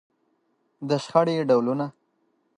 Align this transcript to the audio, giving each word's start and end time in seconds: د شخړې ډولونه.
د 0.87 0.91
شخړې 1.03 1.33
ډولونه. 1.49 1.85